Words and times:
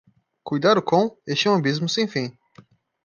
Cuidado 0.41 0.81
com? 0.81 1.15
este 1.27 1.47
é 1.47 1.51
um 1.51 1.53
abismo 1.53 1.87
sem 1.87 2.07
fim! 2.07 2.35